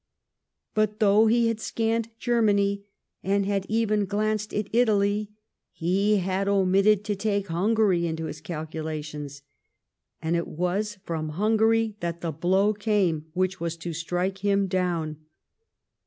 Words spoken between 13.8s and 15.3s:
strike him down.